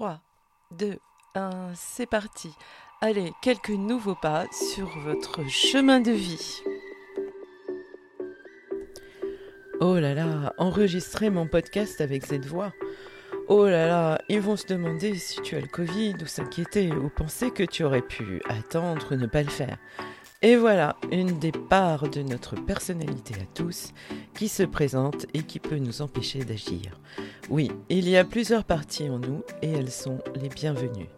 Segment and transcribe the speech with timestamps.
[0.00, 0.18] 3,
[0.78, 0.96] 2,
[1.34, 2.48] 1, c'est parti.
[3.02, 6.62] Allez, quelques nouveaux pas sur votre chemin de vie.
[9.78, 12.72] Oh là là, enregistrer mon podcast avec cette voix.
[13.52, 17.08] Oh là là, ils vont se demander si tu as le Covid ou s'inquiéter ou
[17.08, 19.76] penser que tu aurais pu attendre ou ne pas le faire.
[20.40, 23.92] Et voilà, une des parts de notre personnalité à tous
[24.34, 27.00] qui se présente et qui peut nous empêcher d'agir.
[27.48, 31.10] Oui, il y a plusieurs parties en nous et elles sont les bienvenues.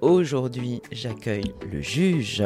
[0.00, 2.42] Aujourd'hui, j'accueille le juge.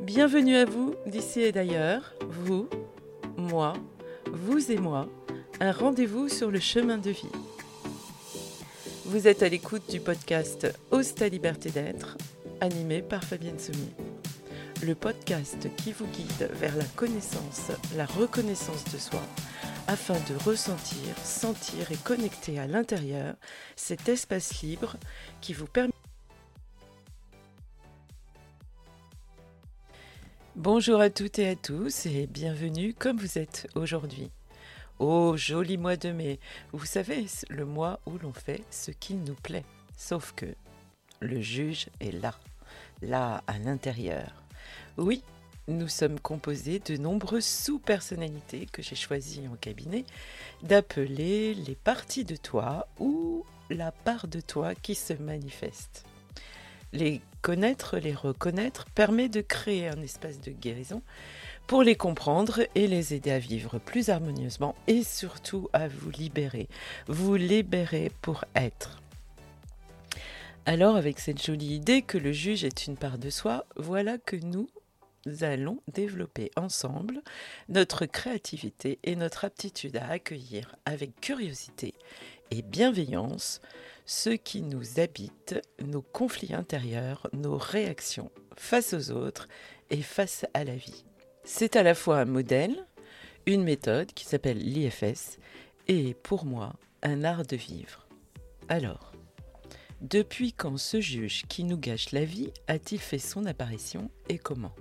[0.00, 2.68] Bienvenue à vous d'ici et d'ailleurs, vous,
[3.36, 3.72] moi,
[4.30, 5.08] vous et moi,
[5.60, 7.28] un rendez-vous sur le chemin de vie.
[9.04, 12.16] Vous êtes à l'écoute du podcast Ose ta liberté d'être
[12.60, 13.94] animé par Fabienne Sommier.
[14.82, 19.22] Le podcast qui vous guide vers la connaissance, la reconnaissance de soi,
[19.86, 23.34] afin de ressentir, sentir et connecter à l'intérieur
[23.76, 24.96] cet espace libre
[25.40, 25.92] qui vous permet...
[30.56, 34.30] Bonjour à toutes et à tous et bienvenue comme vous êtes aujourd'hui.
[35.04, 36.38] Oh, joli mois de mai.
[36.70, 39.64] Vous savez, le mois où l'on fait ce qu'il nous plaît.
[39.96, 40.46] Sauf que
[41.18, 42.38] le juge est là
[43.00, 44.32] là à l'intérieur.
[44.98, 45.24] Oui,
[45.66, 50.04] nous sommes composés de nombreuses sous-personnalités que j'ai choisies en cabinet
[50.62, 56.04] d'appeler les parties de toi ou la part de toi qui se manifeste.
[56.92, 61.02] Les connaître, les reconnaître permet de créer un espace de guérison
[61.66, 66.68] pour les comprendre et les aider à vivre plus harmonieusement et surtout à vous libérer.
[67.06, 69.00] Vous libérer pour être.
[70.64, 74.36] Alors, avec cette jolie idée que le juge est une part de soi, voilà que
[74.36, 74.68] nous
[75.40, 77.22] allons développer ensemble
[77.68, 81.94] notre créativité et notre aptitude à accueillir avec curiosité
[82.50, 83.60] et bienveillance
[84.04, 89.48] ce qui nous habite, nos conflits intérieurs, nos réactions face aux autres
[89.90, 91.04] et face à la vie.
[91.44, 92.86] C'est à la fois un modèle,
[93.46, 95.38] une méthode qui s'appelle l'IFS
[95.88, 98.06] et pour moi un art de vivre.
[98.68, 99.12] Alors,
[100.00, 104.74] depuis quand ce juge qui nous gâche la vie a-t-il fait son apparition et comment?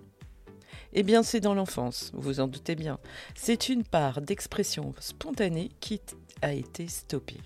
[0.94, 2.99] Eh bien, c'est dans l'enfance, vous en doutez bien.
[3.33, 5.99] C'est une part d'expression spontanée qui
[6.41, 7.41] a été stoppée.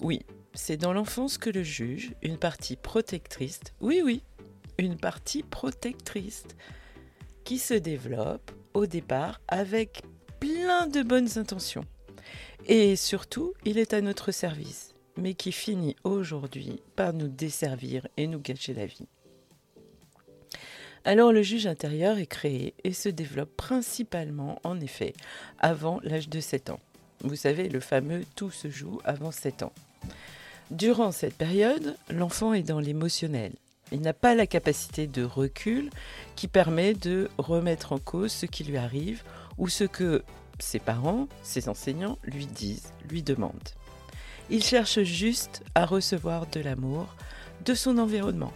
[0.00, 0.20] Oui,
[0.54, 4.22] c'est dans l'enfance que le juge, une partie protectrice, oui, oui,
[4.78, 6.44] une partie protectrice,
[7.44, 10.02] qui se développe au départ avec
[10.40, 11.84] plein de bonnes intentions.
[12.66, 18.26] Et surtout, il est à notre service mais qui finit aujourd'hui par nous desservir et
[18.26, 19.06] nous gâcher la vie.
[21.04, 25.14] Alors le juge intérieur est créé et se développe principalement, en effet,
[25.58, 26.80] avant l'âge de 7 ans.
[27.22, 29.72] Vous savez, le fameux tout se joue avant 7 ans.
[30.70, 33.52] Durant cette période, l'enfant est dans l'émotionnel.
[33.92, 35.90] Il n'a pas la capacité de recul
[36.34, 39.22] qui permet de remettre en cause ce qui lui arrive
[39.58, 40.24] ou ce que
[40.58, 43.52] ses parents, ses enseignants lui disent, lui demandent.
[44.48, 47.06] Il cherche juste à recevoir de l'amour
[47.66, 48.52] de son environnement,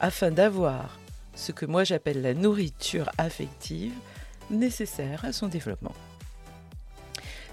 [0.00, 0.98] afin d'avoir
[1.34, 3.94] ce que moi j'appelle la nourriture affective
[4.50, 5.94] nécessaire à son développement.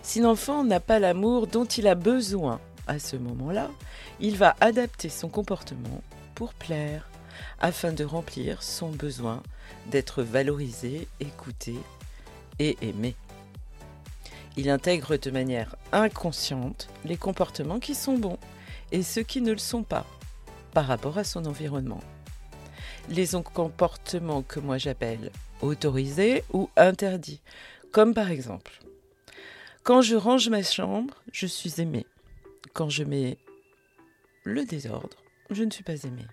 [0.03, 3.69] Si l'enfant n'a pas l'amour dont il a besoin à ce moment-là,
[4.19, 6.01] il va adapter son comportement
[6.40, 7.06] pour plaire,
[7.60, 9.44] afin de remplir son besoin
[9.88, 11.76] d'être valorisé, écouté
[12.60, 13.18] et aimé.
[14.56, 18.38] Il intègre de manière inconsciente les comportements qui sont bons
[18.94, 20.06] et ceux qui ne le sont pas
[20.74, 22.00] par rapport à son environnement.
[23.10, 27.42] Les comportements que moi j'appelle autorisés ou interdits,
[27.92, 28.80] comme par exemple,
[29.84, 32.06] quand je range ma chambre, je suis aimé.
[32.72, 33.38] Quand je mets
[34.46, 35.18] le désordre,
[35.50, 36.26] je ne suis pas aimé.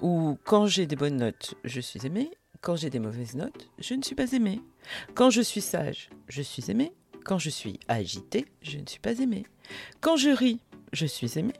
[0.00, 2.30] Ou quand j'ai des bonnes notes, je suis aimé.
[2.60, 4.60] Quand j'ai des mauvaises notes, je ne suis pas aimé.
[5.14, 6.92] Quand je suis sage, je suis aimé.
[7.24, 9.46] Quand je suis agité, je ne suis pas aimé.
[10.00, 10.60] Quand je ris,
[10.92, 11.52] je suis aimé.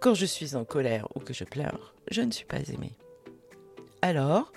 [0.00, 2.96] Quand je suis en colère ou que je pleure, je ne suis pas aimé.
[4.00, 4.52] Alors,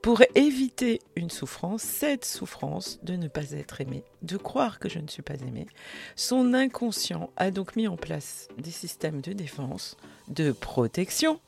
[0.00, 4.98] pour éviter une souffrance, cette souffrance de ne pas être aimé, de croire que je
[4.98, 5.66] ne suis pas aimé,
[6.14, 9.96] son inconscient a donc mis en place des systèmes de défense,
[10.28, 11.40] de protection,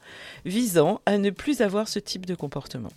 [0.45, 2.93] visant à ne plus avoir ce type de comportement.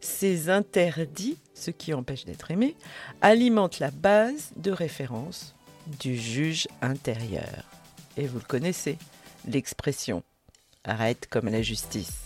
[0.00, 2.76] Ces interdits, ce qui empêche d'être aimé,
[3.20, 5.54] alimentent la base de référence
[6.00, 7.64] du juge intérieur.
[8.16, 8.98] Et vous le connaissez,
[9.46, 10.22] l'expression
[10.84, 12.23] arrête comme la justice.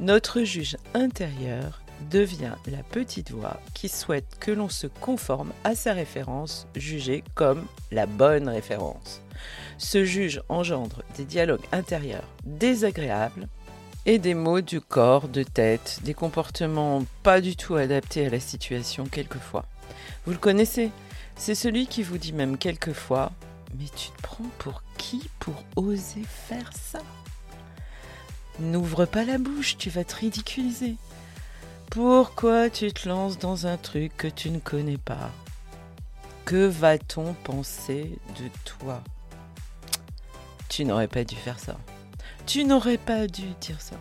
[0.00, 5.92] Notre juge intérieur devient la petite voix qui souhaite que l'on se conforme à sa
[5.92, 9.20] référence jugée comme la bonne référence.
[9.76, 13.46] Ce juge engendre des dialogues intérieurs désagréables
[14.06, 18.40] et des maux du corps, de tête, des comportements pas du tout adaptés à la
[18.40, 19.66] situation quelquefois.
[20.24, 20.90] Vous le connaissez,
[21.36, 23.32] c'est celui qui vous dit même quelquefois
[23.78, 27.00] Mais tu te prends pour qui pour oser faire ça?
[28.60, 30.96] N'ouvre pas la bouche, tu vas te ridiculiser.
[31.90, 35.30] Pourquoi tu te lances dans un truc que tu ne connais pas?
[36.44, 39.02] Que va-t-on penser de toi?
[40.68, 41.78] Tu n'aurais pas dû faire ça.
[42.46, 43.96] Tu n'aurais pas dû dire ça.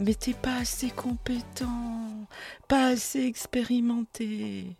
[0.00, 2.26] Mais t'es pas assez compétent,
[2.66, 4.76] pas assez expérimenté.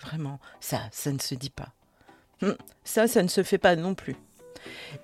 [0.00, 1.68] Vraiment, ça, ça ne se dit pas.
[2.40, 4.16] Hum, ça, ça ne se fait pas non plus.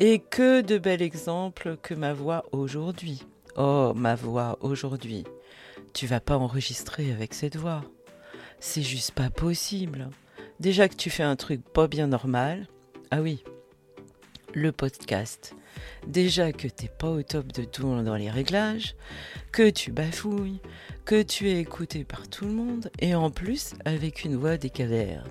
[0.01, 3.25] Et que de bel exemples que ma voix aujourd'hui.
[3.57, 5.25] Oh, ma voix aujourd'hui.
[5.93, 7.83] Tu vas pas enregistrer avec cette voix.
[8.61, 10.11] C'est juste pas possible.
[10.61, 12.67] Déjà que tu fais un truc pas bien normal.
[13.11, 13.43] Ah oui,
[14.55, 15.55] le podcast.
[16.07, 18.97] Déjà que t'es pas au top de tout dans les réglages,
[19.53, 20.61] que tu bafouilles,
[21.05, 24.71] que tu es écouté par tout le monde, et en plus avec une voix des
[24.71, 25.29] cavernes.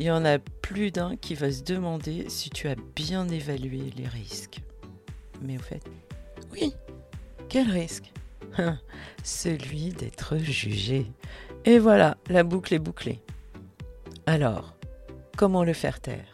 [0.00, 3.92] Il y en a plus d'un qui va se demander si tu as bien évalué
[3.98, 4.62] les risques.
[5.42, 5.82] Mais au fait,
[6.52, 6.72] oui,
[7.50, 8.10] quel risque?
[9.22, 11.04] Celui d'être jugé.
[11.66, 13.20] Et voilà, la boucle est bouclée.
[14.24, 14.74] Alors,
[15.36, 16.32] comment le faire taire?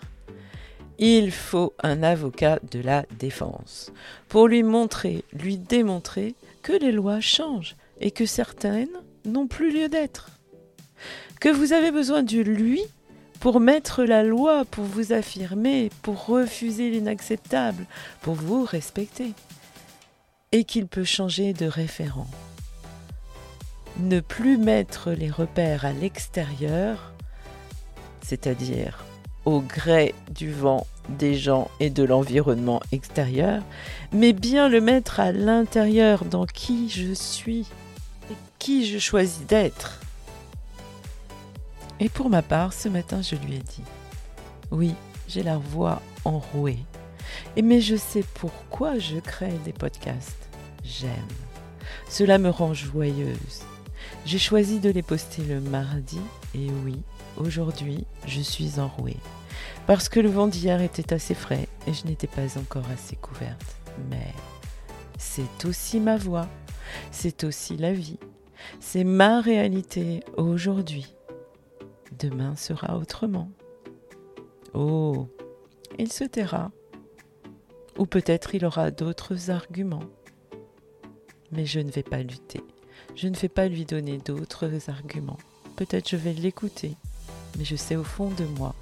[1.01, 3.93] Il faut un avocat de la défense
[4.29, 9.89] pour lui montrer, lui démontrer que les lois changent et que certaines n'ont plus lieu
[9.89, 10.31] d'être.
[11.41, 12.83] Que vous avez besoin de lui
[13.41, 17.87] pour mettre la loi, pour vous affirmer, pour refuser l'inacceptable,
[18.23, 19.33] pour vous respecter.
[20.53, 22.29] Et qu'il peut changer de référent.
[23.99, 27.13] Ne plus mettre les repères à l'extérieur,
[28.23, 29.05] c'est-à-dire
[29.45, 33.63] au gré du vent, des gens et de l'environnement extérieur,
[34.13, 37.67] mais bien le mettre à l'intérieur dans qui je suis
[38.31, 40.01] et qui je choisis d'être.
[42.01, 43.83] Et pour ma part, ce matin, je lui ai dit,
[44.71, 44.95] oui,
[45.29, 46.79] j'ai la voix enrouée,
[47.57, 50.49] et mais je sais pourquoi je crée des podcasts.
[50.85, 51.11] J'aime.
[52.09, 53.63] Cela me rend joyeuse.
[54.25, 56.21] J'ai choisi de les poster le mardi,
[56.55, 57.03] et oui,
[57.37, 59.17] aujourd'hui, je suis enrouée
[59.87, 63.77] parce que le vent d'hier était assez frais et je n'étais pas encore assez couverte.
[64.11, 64.33] Mais
[65.19, 66.49] c'est aussi ma voix,
[67.11, 68.19] c'est aussi la vie,
[68.81, 71.16] c'est ma réalité aujourd'hui.
[72.19, 73.51] Demain sera autrement.
[74.73, 75.29] Oh,
[75.99, 76.71] il se taira.
[77.99, 80.05] Ou peut-être il aura d'autres arguments.
[81.53, 82.63] Mais je ne vais pas lutter.
[83.15, 85.39] Je ne vais pas lui donner d'autres arguments.
[85.77, 86.97] Peut-être je vais l'écouter.
[87.59, 88.75] Mais je sais au fond de moi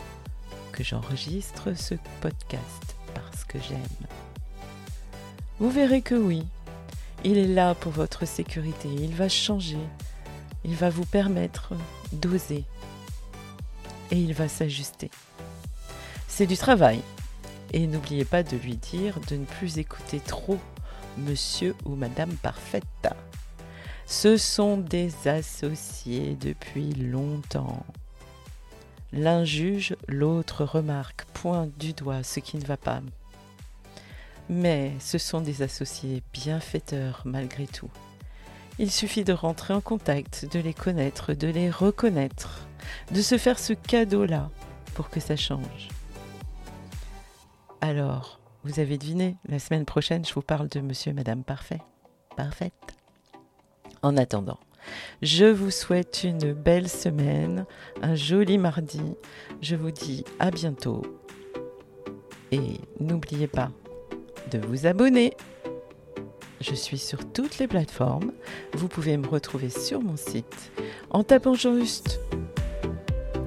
[0.72, 4.08] que j'enregistre ce podcast parce que j'aime.
[5.60, 6.44] Vous verrez que oui,
[7.24, 9.78] il est là pour votre sécurité, il va changer,
[10.64, 11.74] il va vous permettre
[12.12, 12.64] d'oser
[14.10, 15.10] et il va s'ajuster.
[16.28, 17.00] C'est du travail
[17.72, 20.58] et n'oubliez pas de lui dire de ne plus écouter trop
[21.18, 22.84] monsieur ou madame parfaite.
[24.06, 27.84] Ce sont des associés depuis longtemps.
[29.12, 33.00] L'un juge, l'autre remarque, pointe du doigt ce qui ne va pas.
[34.48, 37.90] Mais ce sont des associés bienfaiteurs malgré tout.
[38.78, 42.66] Il suffit de rentrer en contact, de les connaître, de les reconnaître,
[43.12, 44.50] de se faire ce cadeau-là
[44.94, 45.88] pour que ça change.
[47.80, 51.82] Alors, vous avez deviné, la semaine prochaine, je vous parle de Monsieur et Madame Parfait.
[52.36, 52.72] Parfaite.
[54.02, 54.58] En attendant,
[55.22, 57.66] je vous souhaite une belle semaine,
[58.02, 59.02] un joli mardi.
[59.62, 61.02] Je vous dis à bientôt.
[62.50, 63.70] Et n'oubliez pas
[64.50, 65.34] de vous abonner.
[66.66, 68.32] Je suis sur toutes les plateformes.
[68.72, 70.72] Vous pouvez me retrouver sur mon site
[71.10, 72.20] en tapant juste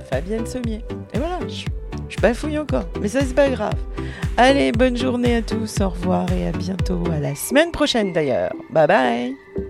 [0.08, 0.84] Fabienne Sommier.
[1.14, 1.66] Et voilà, je,
[2.22, 3.74] bafouille encore, mais ça c'est pas grave.
[4.38, 8.54] Allez, bonne journée à tous, au revoir et à bientôt, à la semaine prochaine d'ailleurs.
[8.70, 9.67] Bye bye